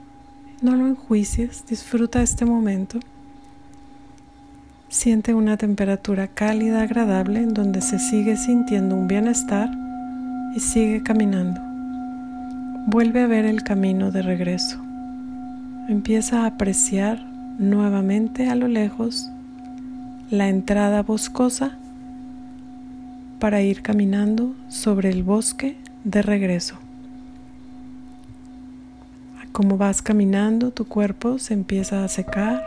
No 0.62 0.76
lo 0.76 0.88
enjuicies, 0.88 1.66
disfruta 1.68 2.22
este 2.22 2.46
momento. 2.46 3.00
Siente 4.88 5.34
una 5.34 5.58
temperatura 5.58 6.28
cálida, 6.28 6.84
agradable, 6.84 7.42
en 7.42 7.54
donde 7.54 7.82
se 7.82 7.98
sigue 7.98 8.38
sintiendo 8.38 8.96
un 8.96 9.08
bienestar 9.08 9.70
y 10.56 10.60
sigue 10.60 11.02
caminando. 11.02 11.60
Vuelve 12.88 13.24
a 13.24 13.28
ver 13.28 13.46
el 13.46 13.64
camino 13.64 14.12
de 14.12 14.22
regreso. 14.22 14.85
Empieza 15.88 16.42
a 16.42 16.46
apreciar 16.48 17.20
nuevamente 17.60 18.50
a 18.50 18.56
lo 18.56 18.68
lejos 18.68 19.30
la 20.32 20.50
entrada 20.50 21.04
boscosa 21.04 21.78
para 23.40 23.62
ir 23.62 23.84
caminando 23.84 24.56
sobre 24.68 25.12
el 25.12 25.22
bosque 25.22 25.78
de 26.04 26.24
regreso. 26.24 26.78
Como 29.52 29.78
vas 29.78 30.02
caminando, 30.02 30.72
tu 30.72 30.86
cuerpo 30.86 31.38
se 31.38 31.54
empieza 31.54 32.04
a 32.04 32.08
secar, 32.08 32.66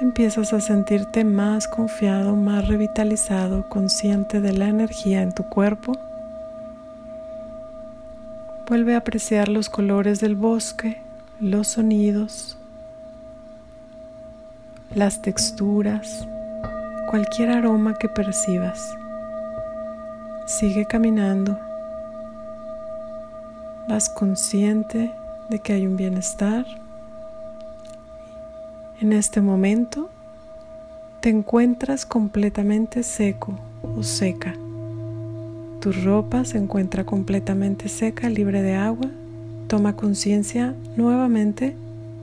empiezas 0.00 0.52
a 0.52 0.60
sentirte 0.60 1.24
más 1.24 1.66
confiado, 1.66 2.36
más 2.36 2.68
revitalizado, 2.68 3.68
consciente 3.68 4.40
de 4.40 4.52
la 4.52 4.68
energía 4.68 5.22
en 5.22 5.34
tu 5.34 5.42
cuerpo. 5.42 5.98
Vuelve 8.68 8.94
a 8.94 8.98
apreciar 8.98 9.48
los 9.48 9.68
colores 9.68 10.20
del 10.20 10.36
bosque, 10.36 11.01
los 11.42 11.66
sonidos, 11.66 12.56
las 14.94 15.22
texturas, 15.22 16.28
cualquier 17.10 17.50
aroma 17.50 17.94
que 17.94 18.08
percibas. 18.08 18.94
Sigue 20.46 20.86
caminando. 20.86 21.58
Vas 23.88 24.08
consciente 24.08 25.10
de 25.50 25.58
que 25.58 25.72
hay 25.72 25.84
un 25.84 25.96
bienestar. 25.96 26.64
En 29.00 29.12
este 29.12 29.40
momento 29.40 30.10
te 31.18 31.28
encuentras 31.28 32.06
completamente 32.06 33.02
seco 33.02 33.58
o 33.82 34.04
seca. 34.04 34.54
Tu 35.80 35.90
ropa 35.90 36.44
se 36.44 36.58
encuentra 36.58 37.02
completamente 37.02 37.88
seca, 37.88 38.28
libre 38.28 38.62
de 38.62 38.76
agua. 38.76 39.10
Toma 39.72 39.96
conciencia 39.96 40.74
nuevamente 40.98 41.74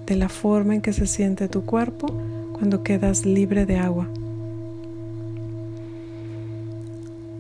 de 0.06 0.16
la 0.16 0.30
forma 0.30 0.76
en 0.76 0.82
que 0.82 0.94
se 0.94 1.08
siente 1.08 1.48
tu 1.48 1.66
cuerpo 1.66 2.06
cuando 2.54 2.84
quedas 2.84 3.26
libre 3.26 3.66
de 3.66 3.76
agua. 3.78 4.08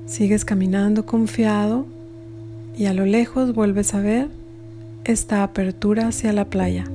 Sigues 0.07 0.45
caminando 0.45 1.05
confiado 1.05 1.85
y 2.75 2.87
a 2.87 2.93
lo 2.95 3.05
lejos 3.05 3.53
vuelves 3.53 3.93
a 3.93 3.99
ver 3.99 4.29
esta 5.03 5.43
apertura 5.43 6.07
hacia 6.07 6.33
la 6.33 6.45
playa. 6.45 6.85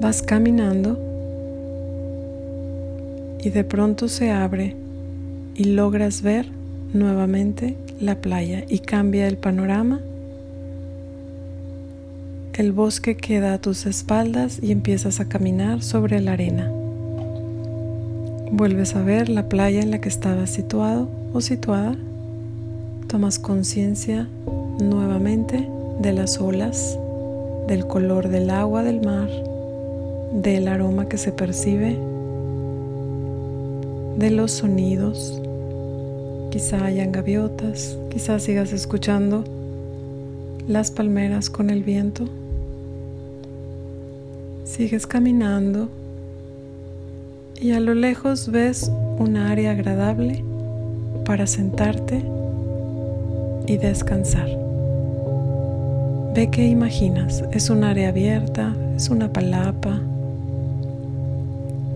Vas 0.00 0.22
caminando 0.22 0.98
y 3.38 3.50
de 3.50 3.64
pronto 3.64 4.08
se 4.08 4.30
abre 4.30 4.74
y 5.54 5.64
logras 5.64 6.22
ver 6.22 6.48
nuevamente 6.94 7.76
la 8.00 8.14
playa 8.22 8.64
y 8.66 8.78
cambia 8.78 9.28
el 9.28 9.36
panorama. 9.36 10.00
El 12.56 12.70
bosque 12.70 13.16
queda 13.16 13.52
a 13.52 13.60
tus 13.60 13.84
espaldas 13.84 14.60
y 14.62 14.70
empiezas 14.70 15.18
a 15.18 15.28
caminar 15.28 15.82
sobre 15.82 16.20
la 16.20 16.34
arena. 16.34 16.70
Vuelves 18.52 18.94
a 18.94 19.02
ver 19.02 19.28
la 19.28 19.48
playa 19.48 19.80
en 19.80 19.90
la 19.90 20.00
que 20.00 20.08
estabas 20.08 20.50
situado 20.50 21.08
o 21.32 21.40
situada. 21.40 21.96
Tomas 23.08 23.40
conciencia 23.40 24.28
nuevamente 24.78 25.68
de 25.98 26.12
las 26.12 26.40
olas, 26.40 26.96
del 27.66 27.88
color 27.88 28.28
del 28.28 28.48
agua 28.50 28.84
del 28.84 29.04
mar, 29.04 29.28
del 30.32 30.68
aroma 30.68 31.08
que 31.08 31.18
se 31.18 31.32
percibe, 31.32 31.98
de 34.16 34.30
los 34.30 34.52
sonidos. 34.52 35.42
Quizá 36.52 36.84
hayan 36.84 37.10
gaviotas, 37.10 37.98
quizá 38.10 38.38
sigas 38.38 38.72
escuchando 38.72 39.42
las 40.68 40.92
palmeras 40.92 41.50
con 41.50 41.68
el 41.68 41.82
viento. 41.82 42.28
Sigues 44.76 45.06
caminando 45.06 45.88
y 47.60 47.70
a 47.70 47.78
lo 47.78 47.94
lejos 47.94 48.50
ves 48.50 48.90
un 49.20 49.36
área 49.36 49.70
agradable 49.70 50.42
para 51.24 51.46
sentarte 51.46 52.24
y 53.68 53.76
descansar. 53.76 54.48
Ve 56.34 56.48
qué 56.50 56.66
imaginas. 56.66 57.44
Es 57.52 57.70
un 57.70 57.84
área 57.84 58.08
abierta, 58.08 58.74
es 58.96 59.10
una 59.10 59.32
palapa. 59.32 60.00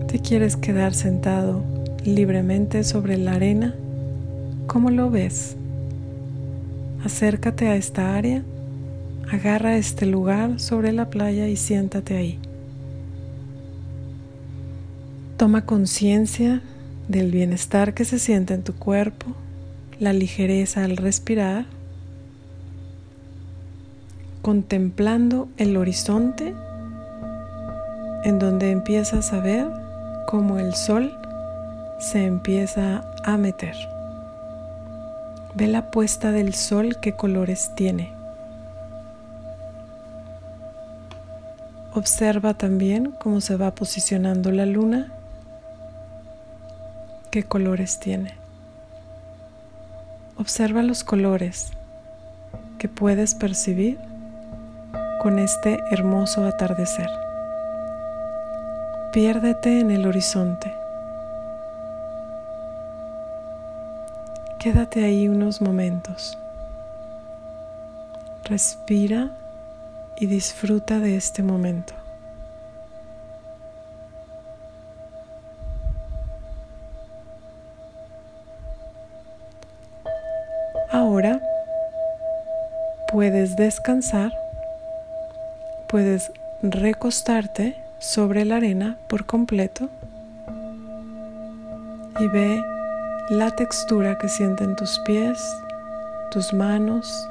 ¿Te 0.07 0.19
quieres 0.19 0.55
quedar 0.55 0.93
sentado 0.93 1.61
libremente 2.05 2.85
sobre 2.85 3.17
la 3.17 3.33
arena? 3.33 3.75
¿Cómo 4.67 4.89
lo 4.89 5.09
ves? 5.09 5.57
Acércate 7.03 7.67
a 7.67 7.75
esta 7.75 8.15
área, 8.15 8.41
agarra 9.29 9.75
este 9.75 10.05
lugar 10.05 10.61
sobre 10.61 10.93
la 10.93 11.09
playa 11.09 11.49
y 11.49 11.57
siéntate 11.57 12.15
ahí. 12.15 12.39
Toma 15.39 15.65
conciencia 15.65 16.61
del 17.07 17.31
bienestar 17.31 17.93
que 17.93 18.03
se 18.03 18.19
siente 18.19 18.53
en 18.53 18.61
tu 18.61 18.75
cuerpo, 18.75 19.27
la 19.97 20.11
ligereza 20.11 20.83
al 20.83 20.97
respirar, 20.97 21.63
contemplando 24.41 25.47
el 25.55 25.77
horizonte 25.77 26.53
en 28.25 28.37
donde 28.37 28.71
empiezas 28.71 29.31
a 29.31 29.39
ver 29.39 29.65
cómo 30.27 30.59
el 30.59 30.75
sol 30.75 31.17
se 32.01 32.25
empieza 32.25 33.09
a 33.23 33.37
meter. 33.37 33.75
Ve 35.55 35.67
la 35.67 35.89
puesta 35.89 36.33
del 36.33 36.53
sol, 36.53 36.97
qué 37.01 37.13
colores 37.13 37.71
tiene. 37.75 38.11
Observa 41.93 42.55
también 42.55 43.13
cómo 43.17 43.39
se 43.39 43.55
va 43.55 43.73
posicionando 43.73 44.51
la 44.51 44.65
luna 44.65 45.13
qué 47.31 47.43
colores 47.43 47.99
tiene. 47.99 48.33
Observa 50.37 50.81
los 50.83 51.03
colores 51.03 51.71
que 52.77 52.87
puedes 52.87 53.35
percibir 53.35 53.99
con 55.21 55.37
este 55.37 55.79
hermoso 55.91 56.45
atardecer. 56.45 57.09
Piérdete 59.11 59.79
en 59.79 59.91
el 59.91 60.05
horizonte. 60.05 60.73
Quédate 64.59 65.03
ahí 65.03 65.27
unos 65.27 65.61
momentos. 65.61 66.37
Respira 68.43 69.29
y 70.19 70.25
disfruta 70.25 70.99
de 70.99 71.15
este 71.15 71.43
momento. 71.43 71.98
Puedes 83.19 83.57
descansar, 83.57 84.31
puedes 85.89 86.31
recostarte 86.63 87.75
sobre 87.99 88.45
la 88.45 88.55
arena 88.55 88.95
por 89.09 89.25
completo 89.25 89.89
y 92.17 92.27
ve 92.27 92.63
la 93.29 93.53
textura 93.57 94.17
que 94.17 94.29
sienten 94.29 94.77
tus 94.77 94.99
pies, 94.99 95.37
tus 96.31 96.53
manos 96.53 97.27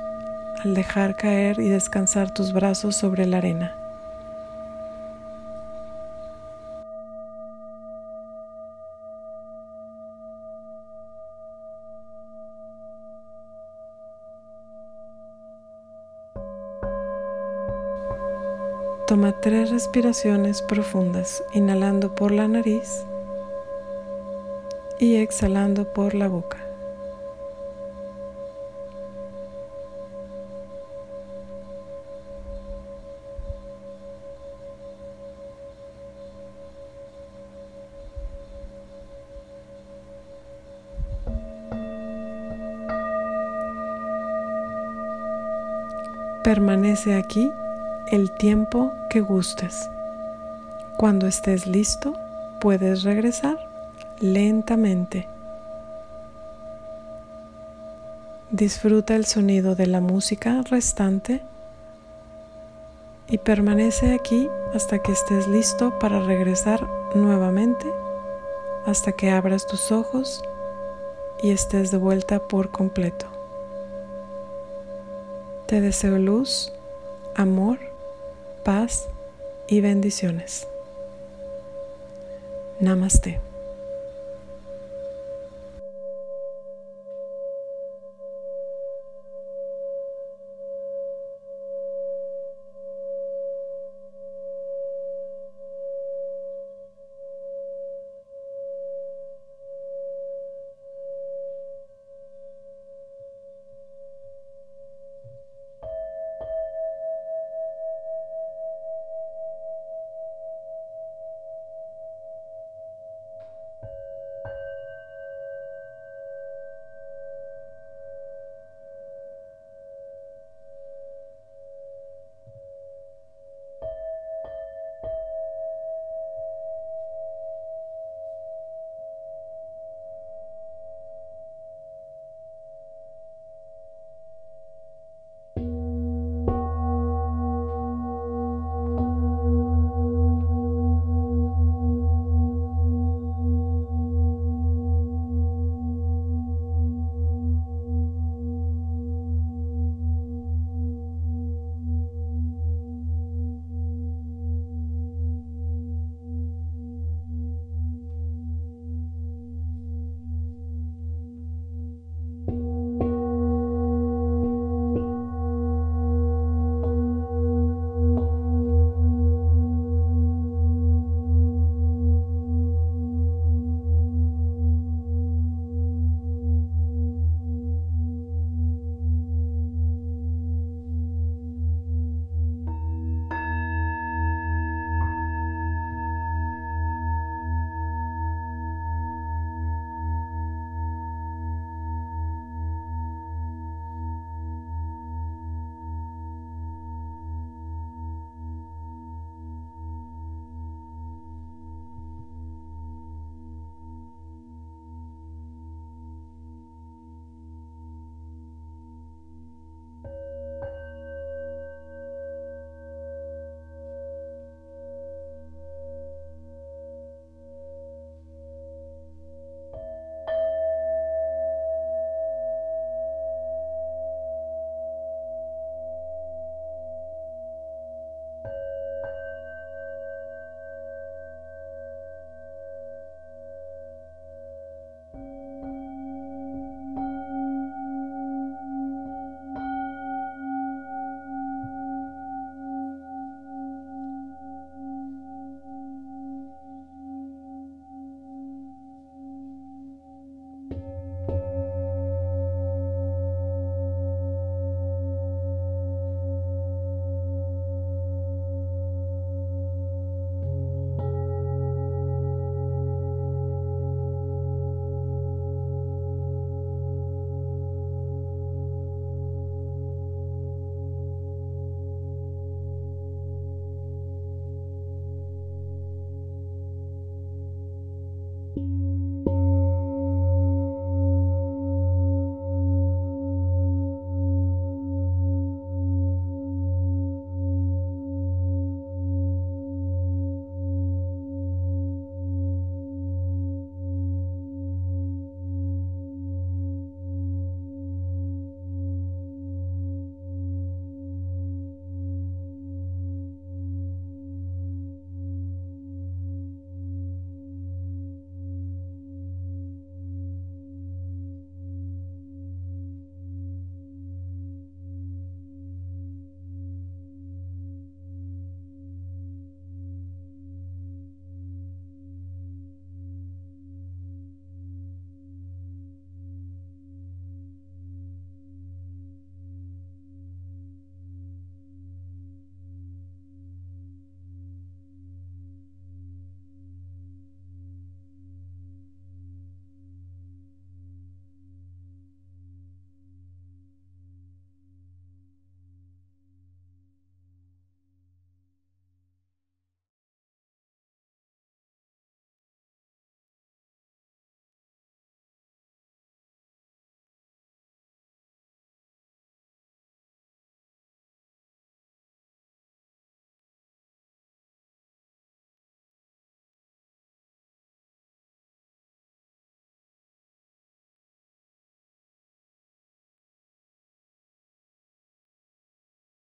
al 0.62 0.74
dejar 0.74 1.16
caer 1.16 1.58
y 1.58 1.70
descansar 1.70 2.34
tus 2.34 2.52
brazos 2.52 2.94
sobre 2.94 3.24
la 3.24 3.38
arena. 3.38 3.77
Tres 19.32 19.70
respiraciones 19.70 20.62
profundas, 20.62 21.44
inhalando 21.52 22.14
por 22.14 22.32
la 22.32 22.48
nariz 22.48 23.04
y 24.98 25.16
exhalando 25.16 25.92
por 25.92 26.14
la 26.14 26.28
boca. 26.28 26.58
Permanece 46.42 47.14
aquí 47.14 47.50
el 48.10 48.30
tiempo 48.32 48.92
que 49.10 49.20
gustes. 49.20 49.88
Cuando 50.96 51.26
estés 51.26 51.66
listo, 51.66 52.14
puedes 52.60 53.02
regresar 53.02 53.58
lentamente. 54.20 55.28
Disfruta 58.50 59.14
el 59.14 59.26
sonido 59.26 59.74
de 59.74 59.86
la 59.86 60.00
música 60.00 60.62
restante 60.62 61.42
y 63.28 63.38
permanece 63.38 64.14
aquí 64.14 64.48
hasta 64.74 65.00
que 65.00 65.12
estés 65.12 65.46
listo 65.46 65.98
para 65.98 66.20
regresar 66.20 66.86
nuevamente, 67.14 67.86
hasta 68.86 69.12
que 69.12 69.30
abras 69.30 69.66
tus 69.66 69.92
ojos 69.92 70.42
y 71.42 71.50
estés 71.50 71.90
de 71.90 71.98
vuelta 71.98 72.40
por 72.40 72.70
completo. 72.70 73.26
Te 75.66 75.82
deseo 75.82 76.18
luz, 76.18 76.72
amor, 77.34 77.78
paz 78.68 79.08
y 79.66 79.80
bendiciones. 79.80 80.68
Namaste. 82.80 83.40